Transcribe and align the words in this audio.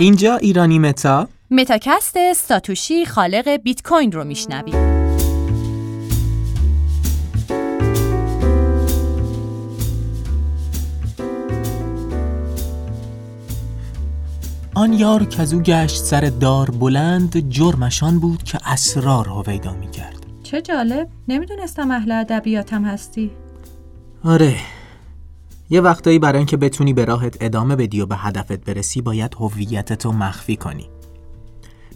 اینجا 0.00 0.36
ایرانی 0.36 0.78
متا. 0.78 1.28
متاکست 1.50 2.32
ساتوشی 2.32 3.06
خالق 3.06 3.48
بیت 3.48 3.82
کوین 3.82 4.12
رو 4.12 4.24
میشنوید. 4.24 4.74
آن 14.74 14.92
یار 14.92 15.24
که 15.24 15.42
از 15.42 15.54
او 15.54 15.60
گشت 15.60 15.96
سر 15.96 16.20
دار 16.20 16.70
بلند 16.70 17.48
جرمشان 17.48 18.18
بود 18.18 18.42
که 18.42 18.58
اسرار 18.66 19.28
هویدا 19.28 19.72
می 19.72 19.90
کرد 19.90 20.26
چه 20.42 20.62
جالب. 20.62 21.08
نمی‌دونستم 21.28 21.90
اهل 21.90 22.12
ادبیاتم 22.12 22.84
هستی. 22.84 23.30
آره 24.24 24.56
یه 25.70 25.80
وقتایی 25.80 26.18
برای 26.18 26.36
اینکه 26.36 26.56
بتونی 26.56 26.92
به 26.92 27.04
راهت 27.04 27.36
ادامه 27.40 27.76
بدی 27.76 28.00
و 28.00 28.06
به 28.06 28.16
هدفت 28.16 28.64
برسی 28.64 29.00
باید 29.00 29.34
هویتتو 29.34 30.12
مخفی 30.12 30.56
کنی. 30.56 30.90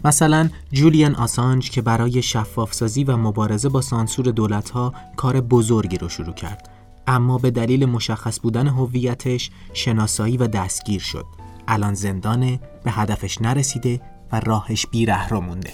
مثلا 0.04 0.48
جولیان 0.72 1.14
آسانج 1.14 1.70
که 1.70 1.82
برای 1.82 2.22
شفافسازی 2.22 3.04
و 3.04 3.16
مبارزه 3.16 3.68
با 3.68 3.80
سانسور 3.80 4.26
دولتها 4.26 4.94
کار 5.16 5.40
بزرگی 5.40 5.98
رو 5.98 6.08
شروع 6.08 6.34
کرد. 6.34 6.70
اما 7.06 7.38
به 7.38 7.50
دلیل 7.50 7.86
مشخص 7.86 8.40
بودن 8.40 8.66
هویتش 8.68 9.50
شناسایی 9.72 10.36
و 10.36 10.46
دستگیر 10.46 11.00
شد. 11.00 11.26
الان 11.68 11.94
زندانه 11.94 12.60
به 12.84 12.90
هدفش 12.90 13.40
نرسیده 13.40 14.00
و 14.32 14.40
راهش 14.40 14.86
بیره 14.86 15.28
رو 15.28 15.40
مونده. 15.40 15.70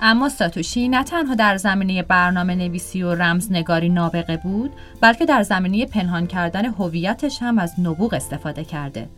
اما 0.00 0.28
ساتوشی 0.28 0.88
نه 0.88 1.04
تنها 1.04 1.34
در 1.34 1.56
زمینه 1.56 2.02
برنامه 2.02 2.54
نویسی 2.54 3.02
و 3.02 3.14
رمزنگاری 3.14 3.88
نابغه 3.88 4.36
بود 4.36 4.72
بلکه 5.00 5.26
در 5.26 5.42
زمینه 5.42 5.86
پنهان 5.86 6.26
کردن 6.26 6.64
هویتش 6.64 7.42
هم 7.42 7.58
از 7.58 7.80
نبوغ 7.80 8.14
استفاده 8.14 8.64
کرده. 8.64 9.08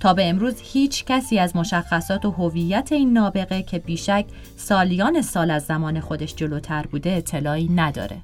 تا 0.00 0.14
به 0.14 0.28
امروز 0.28 0.54
هیچ 0.62 1.04
کسی 1.04 1.38
از 1.38 1.56
مشخصات 1.56 2.24
و 2.24 2.30
هویت 2.30 2.92
این 2.92 3.12
نابغه 3.12 3.62
که 3.62 3.78
بیشک 3.78 4.24
سالیان 4.56 5.22
سال 5.22 5.50
از 5.50 5.64
زمان 5.64 6.00
خودش 6.00 6.34
جلوتر 6.34 6.82
بوده 6.82 7.10
اطلاعی 7.10 7.68
نداره. 7.68 8.16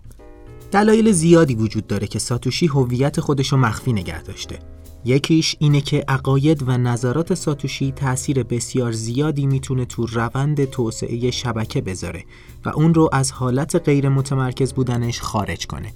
دلایل 0.70 1.12
زیادی 1.12 1.54
وجود 1.54 1.86
داره 1.86 2.06
که 2.06 2.18
ساتوشی 2.18 2.66
هویت 2.66 3.20
خودش 3.20 3.52
رو 3.52 3.58
مخفی 3.58 3.92
نگه 3.92 4.22
داشته 4.22 4.58
یکیش 5.04 5.56
اینه 5.58 5.80
که 5.80 6.04
عقاید 6.08 6.68
و 6.68 6.78
نظرات 6.78 7.34
ساتوشی 7.34 7.92
تأثیر 7.92 8.42
بسیار 8.42 8.92
زیادی 8.92 9.46
می‌تونه 9.46 9.84
تو 9.84 10.06
روند 10.06 10.64
توسعه 10.64 11.30
شبکه 11.30 11.80
بذاره 11.80 12.24
و 12.64 12.68
اون 12.68 12.94
رو 12.94 13.08
از 13.12 13.32
حالت 13.32 13.76
غیر 13.76 14.08
متمرکز 14.08 14.72
بودنش 14.72 15.20
خارج 15.20 15.66
کنه. 15.66 15.92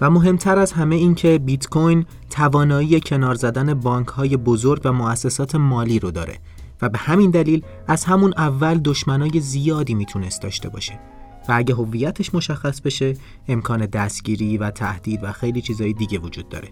و 0.00 0.10
مهمتر 0.10 0.58
از 0.58 0.72
همه 0.72 0.96
این 0.96 1.14
که 1.14 1.38
بیت 1.38 1.68
کوین 1.68 2.06
توانایی 2.30 3.00
کنار 3.00 3.34
زدن 3.34 3.74
بانک 3.74 4.08
های 4.08 4.36
بزرگ 4.36 4.80
و 4.84 4.92
مؤسسات 4.92 5.54
مالی 5.54 5.98
رو 5.98 6.10
داره 6.10 6.38
و 6.82 6.88
به 6.88 6.98
همین 6.98 7.30
دلیل 7.30 7.62
از 7.88 8.04
همون 8.04 8.34
اول 8.36 8.78
دشمنای 8.78 9.40
زیادی 9.40 9.94
می‌تونست 9.94 10.42
داشته 10.42 10.68
باشه 10.68 11.00
و 11.48 11.52
اگه 11.52 11.74
هویتش 11.74 12.34
مشخص 12.34 12.80
بشه 12.80 13.14
امکان 13.48 13.86
دستگیری 13.86 14.58
و 14.58 14.70
تهدید 14.70 15.24
و 15.24 15.32
خیلی 15.32 15.62
چیزای 15.62 15.92
دیگه 15.92 16.18
وجود 16.18 16.48
داره. 16.48 16.68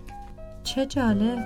چه 0.64 0.86
جالب. 0.86 1.38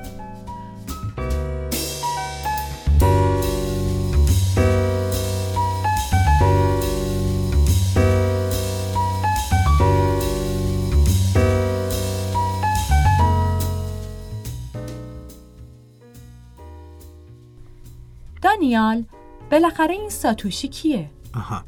دانیال 18.42 19.04
بالاخره 19.50 19.94
این 19.94 20.10
ساتوشی 20.10 20.68
کیه؟ 20.68 21.10
آها 21.34 21.64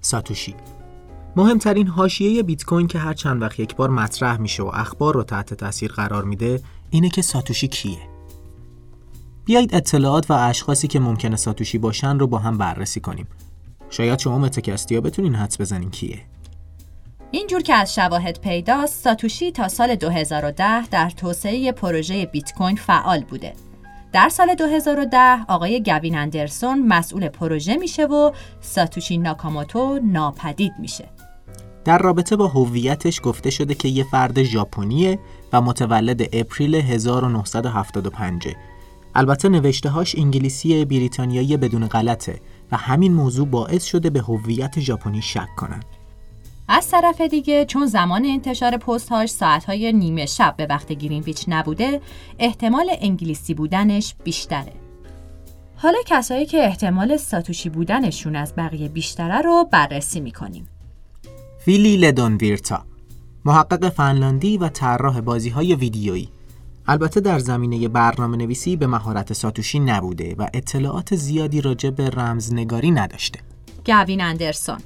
ساتوشی. 0.00 0.54
مهمترین 1.36 1.86
حاشیه 1.86 2.42
بیت 2.42 2.64
کوین 2.64 2.86
که 2.86 2.98
هر 2.98 3.14
چند 3.14 3.42
وقت 3.42 3.60
یک 3.60 3.76
بار 3.76 3.90
مطرح 3.90 4.36
میشه 4.36 4.62
و 4.62 4.70
اخبار 4.74 5.14
رو 5.14 5.22
تحت 5.22 5.54
تاثیر 5.54 5.92
قرار 5.92 6.24
میده 6.24 6.60
اینه 6.90 7.08
که 7.08 7.22
ساتوشی 7.22 7.68
کیه. 7.68 7.98
بیایید 9.44 9.74
اطلاعات 9.74 10.30
و 10.30 10.34
اشخاصی 10.34 10.88
که 10.88 11.00
ممکنه 11.00 11.36
ساتوشی 11.36 11.78
باشن 11.78 12.18
رو 12.18 12.26
با 12.26 12.38
هم 12.38 12.58
بررسی 12.58 13.00
کنیم. 13.00 13.26
شاید 13.90 14.18
شما 14.18 14.38
متکستی 14.38 14.94
ها 14.94 15.00
بتونین 15.00 15.34
حدس 15.34 15.60
بزنین 15.60 15.90
کیه. 15.90 16.18
اینجور 17.30 17.62
که 17.62 17.74
از 17.74 17.94
شواهد 17.94 18.40
پیداست 18.40 19.04
ساتوشی 19.04 19.52
تا 19.52 19.68
سال 19.68 19.94
2010 19.94 20.86
در 20.86 21.10
توسعه 21.10 21.72
پروژه 21.72 22.26
بیت 22.26 22.52
کوین 22.52 22.76
فعال 22.76 23.20
بوده. 23.20 23.52
در 24.12 24.28
سال 24.28 24.54
2010 24.54 25.44
آقای 25.48 25.82
گوین 25.82 26.18
اندرسون 26.18 26.86
مسئول 26.86 27.28
پروژه 27.28 27.76
میشه 27.76 28.06
و 28.06 28.32
ساتوشی 28.60 29.18
ناکاموتو 29.18 30.00
ناپدید 30.04 30.72
میشه. 30.78 31.08
در 31.88 31.98
رابطه 31.98 32.36
با 32.36 32.48
هویتش 32.48 33.20
گفته 33.22 33.50
شده 33.50 33.74
که 33.74 33.88
یه 33.88 34.04
فرد 34.04 34.42
ژاپنیه 34.42 35.18
و 35.52 35.60
متولد 35.60 36.22
اپریل 36.32 36.74
1975 36.74 38.48
البته 39.14 39.48
نوشته 39.48 39.88
هاش 39.88 40.16
انگلیسی 40.18 40.84
بریتانیایی 40.84 41.56
بدون 41.56 41.86
غلطه 41.86 42.40
و 42.72 42.76
همین 42.76 43.14
موضوع 43.14 43.46
باعث 43.46 43.84
شده 43.84 44.10
به 44.10 44.20
هویت 44.20 44.80
ژاپنی 44.80 45.22
شک 45.22 45.48
کنن. 45.56 45.80
از 46.68 46.90
طرف 46.90 47.20
دیگه 47.20 47.64
چون 47.64 47.86
زمان 47.86 48.24
انتشار 48.24 48.76
پستهاش 48.76 49.30
ساعتهای 49.30 49.92
نیمه 49.92 50.26
شب 50.26 50.54
به 50.56 50.66
وقت 50.66 50.92
گرینویچ 50.92 51.44
نبوده 51.48 52.00
احتمال 52.38 52.90
انگلیسی 53.00 53.54
بودنش 53.54 54.14
بیشتره. 54.24 54.72
حالا 55.76 55.98
کسایی 56.06 56.46
که 56.46 56.64
احتمال 56.64 57.16
ساتوشی 57.16 57.68
بودنشون 57.68 58.36
از 58.36 58.54
بقیه 58.56 58.88
بیشتره 58.88 59.40
رو 59.40 59.68
بررسی 59.72 60.20
می‌کنیم. 60.20 60.68
ویلی 61.68 61.96
لدون 61.96 62.36
ویرتا 62.36 62.84
محقق 63.44 63.88
فنلاندی 63.88 64.58
و 64.58 64.68
طراح 64.68 65.20
بازی 65.20 65.48
های 65.48 65.74
ویدیویی. 65.74 66.28
البته 66.86 67.20
در 67.20 67.38
زمینه 67.38 67.88
برنامه 67.88 68.36
نویسی 68.36 68.76
به 68.76 68.86
مهارت 68.86 69.32
ساتوشی 69.32 69.78
نبوده 69.78 70.34
و 70.38 70.48
اطلاعات 70.54 71.16
زیادی 71.16 71.60
راجع 71.60 71.90
به 71.90 72.10
رمزنگاری 72.10 72.90
نداشته. 72.90 73.40
گوین 73.86 74.20
اندرسون 74.20 74.78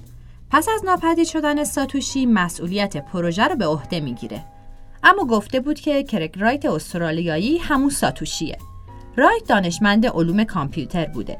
پس 0.50 0.69
از 0.75 0.84
ناپدید 0.84 1.26
شدن 1.26 1.65
ساتوشی 1.65 2.26
مسئولیت 2.26 2.97
پروژه 2.97 3.44
رو 3.44 3.56
به 3.56 3.66
عهده 3.66 4.00
می‌گیره. 4.00 4.44
اما 5.04 5.25
گفته 5.25 5.60
بود 5.60 5.81
که 5.81 6.03
کرک 6.03 6.38
رایت 6.38 6.65
استرالیایی 6.65 7.59
همون 7.59 7.91
ساتوشیه. 7.91 8.59
رایت 9.16 9.48
دانشمند 9.48 10.06
علوم 10.06 10.44
کامپیوتر 10.44 11.06
بوده. 11.06 11.38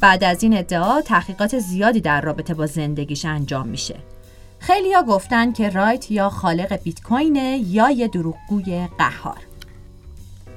بعد 0.00 0.24
از 0.24 0.42
این 0.42 0.56
ادعا 0.56 1.00
تحقیقات 1.00 1.58
زیادی 1.58 2.00
در 2.00 2.20
رابطه 2.20 2.54
با 2.54 2.66
زندگیش 2.66 3.24
انجام 3.24 3.68
میشه. 3.68 4.13
خیلیا 4.66 5.02
گفتن 5.02 5.52
که 5.52 5.70
رایت 5.70 6.10
یا 6.10 6.28
خالق 6.30 6.82
بیت 6.82 7.02
کوینه 7.02 7.58
یا 7.66 7.90
یه 7.90 8.08
دروغگوی 8.08 8.88
قهار. 8.98 9.38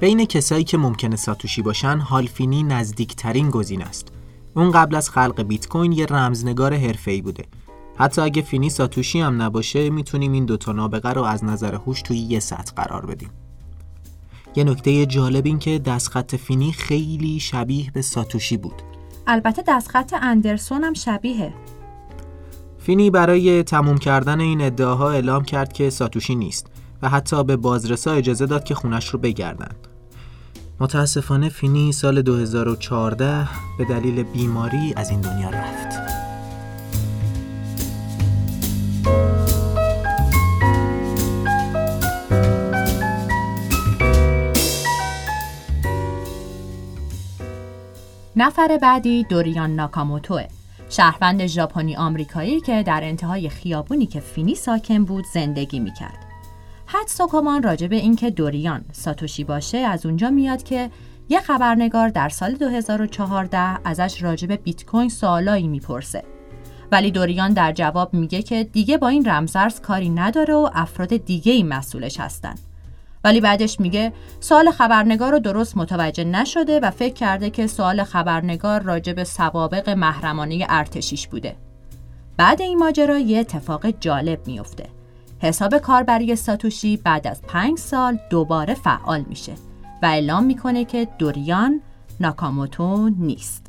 بین 0.00 0.24
کسایی 0.24 0.64
که 0.64 0.78
ممکنه 0.78 1.16
ساتوشی 1.16 1.62
باشن، 1.62 1.98
هالفینی 1.98 2.62
نزدیکترین 2.62 3.50
گزینه 3.50 3.84
است. 3.84 4.08
اون 4.54 4.70
قبل 4.70 4.94
از 4.94 5.10
خلق 5.10 5.42
بیت 5.42 5.68
کوین 5.68 5.92
یه 5.92 6.06
رمزنگار 6.06 6.74
حرفه‌ای 6.74 7.22
بوده. 7.22 7.44
حتی 7.96 8.20
اگه 8.20 8.42
فینی 8.42 8.70
ساتوشی 8.70 9.20
هم 9.20 9.42
نباشه، 9.42 9.90
می‌تونیم 9.90 10.32
این 10.32 10.44
دوتا 10.44 10.72
نابغه 10.72 11.12
رو 11.12 11.22
از 11.22 11.44
نظر 11.44 11.74
هوش 11.74 12.02
توی 12.02 12.18
یه 12.18 12.40
سطح 12.40 12.72
قرار 12.72 13.06
بدیم. 13.06 13.30
یه 14.56 14.64
نکته 14.64 15.06
جالب 15.06 15.46
این 15.46 15.58
که 15.58 15.78
دستخط 15.78 16.34
فینی 16.34 16.72
خیلی 16.72 17.40
شبیه 17.40 17.90
به 17.90 18.02
ساتوشی 18.02 18.56
بود. 18.56 18.82
البته 19.26 19.62
دستخط 19.68 20.14
اندرسون 20.22 20.84
هم 20.84 20.94
شبیهه. 20.94 21.52
فینی 22.88 23.10
برای 23.10 23.62
تموم 23.62 23.98
کردن 23.98 24.40
این 24.40 24.60
ادعاها 24.60 25.10
اعلام 25.10 25.44
کرد 25.44 25.72
که 25.72 25.90
ساتوشی 25.90 26.34
نیست 26.34 26.66
و 27.02 27.08
حتی 27.08 27.44
به 27.44 27.56
بازرسا 27.56 28.12
اجازه 28.12 28.46
داد 28.46 28.64
که 28.64 28.74
خونش 28.74 29.08
رو 29.08 29.18
بگردن. 29.18 29.70
متاسفانه 30.80 31.48
فینی 31.48 31.92
سال 31.92 32.22
2014 32.22 33.48
به 33.78 33.84
دلیل 33.84 34.22
بیماری 34.22 34.94
از 34.96 35.10
این 35.10 35.20
دنیا 35.20 35.50
رفت. 35.50 35.88
نفر 48.36 48.78
بعدی 48.82 49.24
دوریان 49.24 49.74
ناکاموتوه 49.74 50.57
شهروند 50.88 51.46
ژاپنی 51.46 51.96
آمریکایی 51.96 52.60
که 52.60 52.82
در 52.82 53.00
انتهای 53.04 53.48
خیابونی 53.48 54.06
که 54.06 54.20
فینی 54.20 54.54
ساکن 54.54 55.04
بود 55.04 55.24
زندگی 55.34 55.80
می‌کرد. 55.80 56.18
حد 56.86 57.06
سوکومان 57.06 57.62
راجع 57.62 57.86
به 57.86 57.96
اینکه 57.96 58.30
دوریان 58.30 58.84
ساتوشی 58.92 59.44
باشه 59.44 59.78
از 59.78 60.06
اونجا 60.06 60.30
میاد 60.30 60.62
که 60.62 60.90
یه 61.28 61.40
خبرنگار 61.40 62.08
در 62.08 62.28
سال 62.28 62.52
2014 62.52 63.58
ازش 63.84 64.22
راجع 64.22 64.46
به 64.46 64.56
بیت 64.56 64.86
کوین 64.86 65.08
سوالایی 65.08 65.68
می‌پرسه. 65.68 66.24
ولی 66.92 67.10
دوریان 67.10 67.52
در 67.52 67.72
جواب 67.72 68.14
میگه 68.14 68.42
که 68.42 68.64
دیگه 68.64 68.98
با 68.98 69.08
این 69.08 69.28
رمزرز 69.28 69.80
کاری 69.80 70.08
نداره 70.08 70.54
و 70.54 70.70
افراد 70.74 71.16
دیگه 71.16 71.52
ای 71.52 71.62
مسئولش 71.62 72.20
هستن. 72.20 72.54
ولی 73.28 73.40
بعدش 73.40 73.80
میگه 73.80 74.12
سوال 74.40 74.70
خبرنگار 74.70 75.32
رو 75.32 75.38
درست 75.38 75.76
متوجه 75.76 76.24
نشده 76.24 76.80
و 76.80 76.90
فکر 76.90 77.14
کرده 77.14 77.50
که 77.50 77.66
سوال 77.66 78.04
خبرنگار 78.04 78.82
راجع 78.82 79.12
به 79.12 79.24
سوابق 79.24 79.88
محرمانه 79.88 80.66
ارتشیش 80.68 81.28
بوده. 81.28 81.56
بعد 82.36 82.62
این 82.62 82.78
ماجرا 82.78 83.18
یه 83.18 83.38
اتفاق 83.38 83.86
جالب 84.00 84.46
میفته. 84.46 84.86
حساب 85.38 85.78
کاربری 85.78 86.36
ساتوشی 86.36 86.96
بعد 86.96 87.26
از 87.26 87.42
پنج 87.42 87.78
سال 87.78 88.18
دوباره 88.30 88.74
فعال 88.74 89.24
میشه 89.28 89.52
و 90.02 90.06
اعلام 90.06 90.44
می‌کنه 90.44 90.84
که 90.84 91.08
دوریان 91.18 91.80
ناکاموتو 92.20 93.08
نیست. 93.08 93.66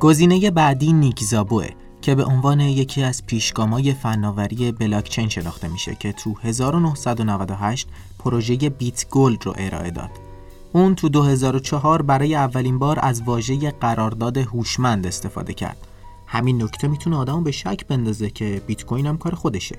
گزینه 0.00 0.50
بعدی 0.50 0.92
نیکزابوه 0.92 1.68
که 2.08 2.14
به 2.14 2.24
عنوان 2.24 2.60
یکی 2.60 3.02
از 3.02 3.26
پیشگامای 3.26 3.94
فناوری 3.94 4.72
بلاکچین 4.72 5.28
شناخته 5.28 5.68
میشه 5.68 5.94
که 5.94 6.12
تو 6.12 6.34
1998 6.42 7.88
پروژه 8.18 8.56
بیت 8.56 9.08
گولد 9.10 9.46
رو 9.46 9.54
ارائه 9.58 9.90
داد. 9.90 10.10
اون 10.72 10.94
تو 10.94 11.08
2004 11.08 12.02
برای 12.02 12.34
اولین 12.34 12.78
بار 12.78 12.98
از 13.02 13.22
واژه 13.22 13.70
قرارداد 13.70 14.36
هوشمند 14.36 15.06
استفاده 15.06 15.54
کرد. 15.54 15.76
همین 16.26 16.62
نکته 16.62 16.88
می‌تونه 16.88 17.16
آدمو 17.16 17.40
به 17.40 17.50
شک 17.50 17.86
بندازه 17.86 18.30
که 18.30 18.62
بیت 18.66 18.84
کوین 18.84 19.06
هم 19.06 19.18
کار 19.18 19.34
خودشه. 19.34 19.76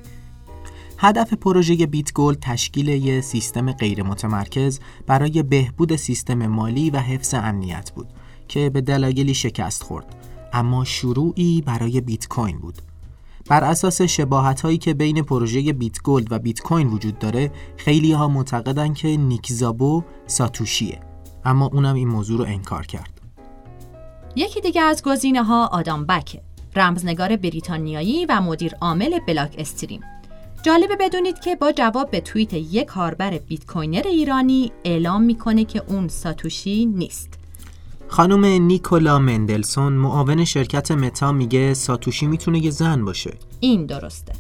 هدف 0.98 1.34
پروژه 1.34 1.86
بیت 1.86 2.14
گولد 2.14 2.40
تشکیل 2.42 2.88
یک 2.88 3.22
سیستم 3.24 3.72
غیر 3.72 4.04
متمرکز 4.04 4.80
برای 5.08 5.44
بهبود 5.44 5.96
سیستم 5.96 6.48
مالی 6.48 6.90
و 6.90 6.98
حفظ 6.98 7.34
امنیت 7.34 7.92
بود 7.92 8.08
که 8.48 8.70
به 8.70 8.82
دلایلی 8.82 9.34
شکست 9.34 9.84
خورد. 9.84 10.16
اما 10.54 10.84
شروعی 10.86 11.62
برای 11.62 12.02
بیت 12.02 12.28
کوین 12.28 12.60
بود. 12.60 12.76
بر 13.48 13.64
اساس 13.64 14.02
شباهت 14.02 14.62
هایی 14.62 14.78
که 14.78 14.94
بین 14.94 15.22
پروژه 15.22 15.74
بیت 15.74 16.02
گولد 16.04 16.32
و 16.32 16.40
بیت 16.40 16.62
کوین 16.62 16.88
وجود 16.88 17.20
داره، 17.20 17.52
خیلی 17.78 18.12
ها 18.12 18.28
معتقدن 18.28 18.94
که 18.94 19.08
نیکزابو 19.08 20.04
ساتوشیه. 20.28 21.00
اما 21.46 21.66
اونم 21.74 21.96
این 21.96 22.08
موضوع 22.08 22.38
رو 22.38 22.46
انکار 22.46 22.86
کرد. 22.86 23.22
یکی 24.36 24.62
دیگه 24.62 24.82
از 24.82 25.04
گزینه 25.04 25.44
ها 25.44 25.68
آدام 25.68 26.06
بکه، 26.06 26.42
رمزنگار 26.76 27.36
بریتانیایی 27.36 28.26
و 28.26 28.42
مدیر 28.42 28.76
عامل 28.82 29.20
بلاک 29.28 29.56
استریم. 29.58 30.02
جالبه 30.64 30.96
بدونید 30.96 31.40
که 31.40 31.56
با 31.56 31.72
جواب 31.72 32.12
به 32.12 32.22
توییت 32.22 32.54
یک 32.54 32.86
کاربر 32.86 33.38
بیت 33.38 33.66
کوینر 33.66 34.08
ایرانی 34.08 34.72
اعلام 34.84 35.22
می‌کنه 35.22 35.66
که 35.66 35.84
اون 35.88 36.08
ساتوشی 36.08 36.86
نیست. 36.86 37.39
خانم 38.12 38.46
نیکولا 38.46 39.20
مندلسون 39.20 39.94
معاون 39.94 40.46
شرکت 40.46 40.92
متا 40.92 41.32
میگه 41.32 41.74
ساتوشی 41.74 42.28
می‌تونه 42.28 42.60
یه 42.66 42.72
زن 42.72 43.06
باشه. 43.06 43.34
این 43.60 43.86
درسته. 43.86 44.34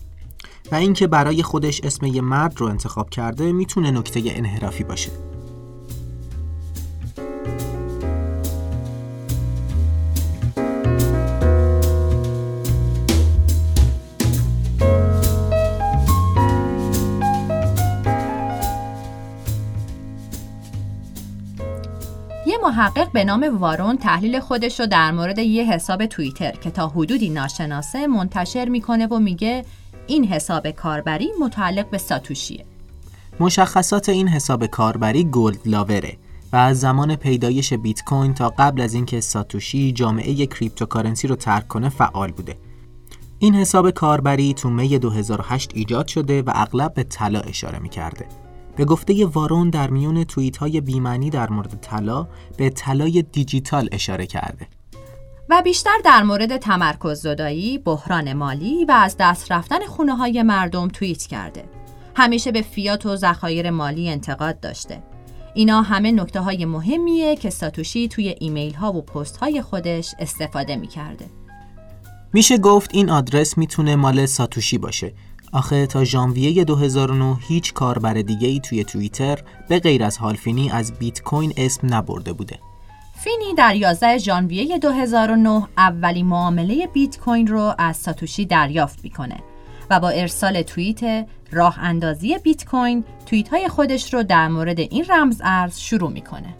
و 0.71 0.75
اینکه 0.75 1.07
برای 1.07 1.43
خودش 1.43 1.81
اسم 1.83 2.05
یه 2.05 2.21
مرد 2.21 2.53
رو 2.57 2.67
انتخاب 2.67 3.09
کرده 3.09 3.51
می‌تونه 3.51 3.91
نکته 3.91 4.21
انحرافی 4.25 4.83
باشه. 4.83 5.11
محقق 22.69 23.11
به 23.11 23.23
نام 23.23 23.57
وارون 23.59 23.97
تحلیل 23.97 24.39
خودش 24.39 24.79
رو 24.79 24.85
در 24.85 25.11
مورد 25.11 25.39
یه 25.39 25.73
حساب 25.73 26.05
توییتر 26.05 26.51
که 26.51 26.71
تا 26.71 26.87
حدودی 26.87 27.29
ناشناسه 27.29 28.07
منتشر 28.07 28.69
می‌کنه 28.69 29.07
و 29.07 29.19
میگه 29.19 29.65
این 30.07 30.25
حساب 30.25 30.71
کاربری 30.71 31.29
متعلق 31.41 31.89
به 31.89 31.97
ساتوشیه 31.97 32.65
مشخصات 33.39 34.09
این 34.09 34.27
حساب 34.27 34.65
کاربری 34.65 35.23
Gold 35.23 35.59
Lover 35.65 36.09
ه 36.09 36.17
و 36.53 36.55
از 36.55 36.79
زمان 36.79 37.15
پیدایش 37.15 37.73
بیت 37.73 38.03
کوین 38.03 38.33
تا 38.33 38.49
قبل 38.49 38.81
از 38.81 38.93
اینکه 38.93 39.21
ساتوشی 39.21 39.91
جامعه 39.91 40.45
cryptocurrency 40.45 41.27
رو 41.27 41.35
ترک 41.35 41.67
کنه 41.67 41.89
فعال 41.89 42.31
بوده. 42.31 42.55
این 43.39 43.55
حساب 43.55 43.91
کاربری 43.91 44.53
تو 44.53 44.69
می 44.69 44.99
2008 44.99 45.71
ایجاد 45.73 46.07
شده 46.07 46.41
و 46.41 46.51
اغلب 46.55 46.93
به 46.93 47.03
طلا 47.03 47.39
اشاره 47.39 47.79
می‌کرده. 47.79 48.25
به 48.79 48.85
گفته 48.85 49.25
وارون 49.25 49.69
در 49.69 49.89
میون 49.89 50.23
توییت 50.23 50.57
های 50.57 50.81
بیمنی 50.81 51.29
در 51.29 51.49
مورد 51.49 51.79
طلا 51.81 52.27
به 52.57 52.69
طلای 52.69 53.21
دیجیتال 53.31 53.89
اشاره 53.91 54.25
کرده 54.25 54.67
و 55.49 55.61
بیشتر 55.61 55.97
در 56.05 56.23
مورد 56.23 56.57
تمرکز 56.57 57.21
زدایی، 57.21 57.77
بحران 57.77 58.33
مالی 58.33 58.85
و 58.85 58.91
از 58.91 59.15
دست 59.19 59.51
رفتن 59.51 59.85
خونه 59.85 60.15
های 60.15 60.43
مردم 60.43 60.87
توییت 60.87 61.23
کرده. 61.23 61.63
همیشه 62.15 62.51
به 62.51 62.61
فیات 62.61 63.05
و 63.05 63.15
ذخایر 63.15 63.69
مالی 63.69 64.09
انتقاد 64.09 64.59
داشته. 64.59 65.03
اینا 65.53 65.81
همه 65.81 66.11
نکته 66.11 66.39
های 66.39 66.65
مهمیه 66.65 67.35
که 67.35 67.49
ساتوشی 67.49 68.07
توی 68.07 68.35
ایمیل 68.39 68.73
ها 68.73 68.93
و 68.93 69.01
پست 69.01 69.37
های 69.37 69.61
خودش 69.61 70.15
استفاده 70.19 70.75
می 70.75 70.87
کرده. 70.87 71.25
میشه 72.33 72.57
گفت 72.57 72.89
این 72.93 73.09
آدرس 73.09 73.57
می‌تونه 73.57 73.95
مال 73.95 74.25
ساتوشی 74.25 74.77
باشه 74.77 75.13
آخه 75.51 75.87
تا 75.87 76.03
ژانویه 76.03 76.63
2009 76.63 77.37
هیچ 77.47 77.73
کاربر 77.73 78.13
دیگه 78.13 78.47
ای 78.47 78.59
توی 78.59 78.83
توییتر 78.83 79.39
به 79.69 79.79
غیر 79.79 80.03
از 80.03 80.17
هال 80.17 80.35
فینی 80.35 80.69
از 80.71 80.93
بیت 80.93 81.21
کوین 81.21 81.53
اسم 81.57 81.93
نبرده 81.93 82.33
بوده. 82.33 82.59
فینی 83.15 83.53
در 83.57 83.75
11 83.75 84.17
ژانویه 84.17 84.77
2009 84.79 85.67
اولین 85.77 86.25
معامله 86.25 86.87
بیت 86.87 87.19
کوین 87.19 87.47
رو 87.47 87.73
از 87.77 87.97
ساتوشی 87.97 88.45
دریافت 88.45 89.03
می‌کنه 89.03 89.37
و 89.89 89.99
با 89.99 90.09
ارسال 90.09 90.61
توییت 90.61 91.27
راه 91.51 91.79
اندازی 91.79 92.37
بیت 92.37 92.65
کوین 92.65 93.03
توییت 93.25 93.49
های 93.49 93.67
خودش 93.67 94.13
رو 94.13 94.23
در 94.23 94.47
مورد 94.47 94.79
این 94.79 95.05
رمز 95.09 95.41
ارز 95.43 95.79
شروع 95.79 96.11
می‌کنه. 96.11 96.55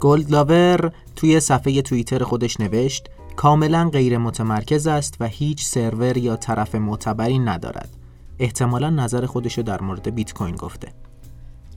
Gold 0.00 0.30
Lover 0.30 0.92
توی 1.16 1.40
صفحه 1.40 1.82
توییتر 1.82 2.24
خودش 2.24 2.60
نوشت 2.60 3.06
کاملا 3.36 3.90
غیر 3.92 4.18
متمرکز 4.18 4.86
است 4.86 5.16
و 5.20 5.26
هیچ 5.26 5.64
سرور 5.64 6.16
یا 6.16 6.36
طرف 6.36 6.74
معتبری 6.74 7.38
ندارد. 7.38 7.88
احتمالا 8.38 8.90
نظر 8.90 9.26
خودشو 9.26 9.62
در 9.62 9.82
مورد 9.82 10.14
بیت 10.14 10.34
کوین 10.34 10.56
گفته. 10.56 10.88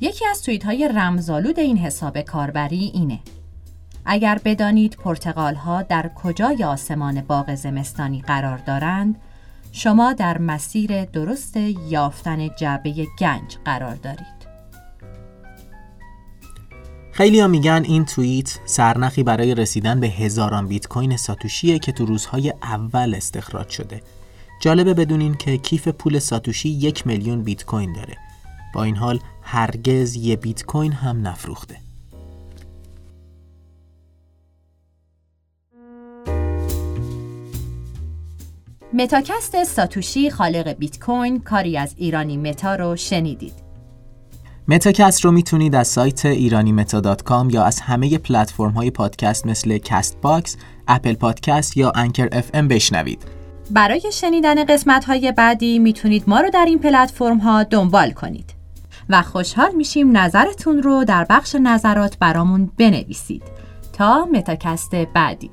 یکی 0.01 0.25
از 0.25 0.43
توییت 0.43 0.65
های 0.65 0.89
رمزالود 0.95 1.59
این 1.59 1.77
حساب 1.77 2.21
کاربری 2.21 2.91
اینه. 2.93 3.19
اگر 4.05 4.39
بدانید 4.45 4.97
پرتقال 5.03 5.55
ها 5.55 5.81
در 5.81 6.11
کجای 6.15 6.63
آسمان 6.63 7.21
باغ 7.21 7.55
زمستانی 7.55 8.21
قرار 8.21 8.57
دارند 8.57 9.15
شما 9.71 10.13
در 10.13 10.37
مسیر 10.37 11.05
درست 11.05 11.57
یافتن 11.89 12.49
جعبه 12.55 13.07
گنج 13.19 13.57
قرار 13.65 13.95
دارید. 13.95 14.39
خیلی 17.11 17.39
ها 17.39 17.47
میگن 17.47 17.83
این 17.85 18.05
توییت 18.05 18.59
سرنخی 18.65 19.23
برای 19.23 19.55
رسیدن 19.55 19.99
به 19.99 20.07
هزاران 20.07 20.67
بیت 20.67 20.87
کوین 20.87 21.17
ساتوشیه 21.17 21.79
که 21.79 21.91
تو 21.91 22.05
روزهای 22.05 22.53
اول 22.63 23.13
استخراج 23.17 23.69
شده. 23.69 24.01
جالبه 24.59 24.93
بدونین 24.93 25.33
که 25.33 25.57
کیف 25.57 25.87
پول 25.87 26.19
ساتوشی 26.19 26.69
یک 26.69 27.07
میلیون 27.07 27.43
بیت 27.43 27.65
کوین 27.65 27.93
داره. 27.93 28.17
با 28.73 28.83
این 28.83 28.95
حال 28.95 29.19
هرگز 29.41 30.15
یه 30.15 30.35
بیت 30.35 30.65
کوین 30.65 30.91
هم 30.91 31.27
نفروخته. 31.27 31.77
متاکست 38.93 39.63
ساتوشی 39.63 40.29
خالق 40.29 40.73
بیت 40.73 40.99
کوین 40.99 41.39
کاری 41.39 41.77
از 41.77 41.93
ایرانی 41.97 42.37
متا 42.37 42.75
رو 42.75 42.95
شنیدید. 42.95 43.53
متاکست 44.67 45.25
رو 45.25 45.31
می‌تونید 45.31 45.75
از 45.75 45.87
سایت 45.87 46.25
ایرانی 46.25 46.71
متا 46.71 47.17
یا 47.49 47.63
از 47.63 47.79
همه 47.79 48.17
پلتفرم 48.17 48.71
های 48.71 48.91
پادکست 48.91 49.47
مثل 49.47 49.77
Castbox، 49.77 50.57
Apple 50.87 51.13
Podcast 51.13 51.77
یا 51.77 51.91
Anchor 51.95 52.29
FM 52.31 52.67
بشنوید. 52.67 53.38
برای 53.71 54.11
شنیدن 54.13 54.63
قسمت 54.65 55.05
های 55.05 55.31
بعدی 55.31 55.79
می‌تونید 55.79 56.23
ما 56.27 56.39
رو 56.39 56.49
در 56.49 56.65
این 56.65 56.79
پلتفرم 56.79 57.37
ها 57.37 57.63
دنبال 57.63 58.11
کنید. 58.11 58.53
و 59.09 59.21
خوشحال 59.21 59.75
میشیم 59.75 60.17
نظرتون 60.17 60.83
رو 60.83 61.03
در 61.03 61.25
بخش 61.29 61.55
نظرات 61.55 62.17
برامون 62.17 62.71
بنویسید. 62.77 63.43
تا 63.93 64.25
متاکست 64.25 64.95
بعدی. 64.95 65.49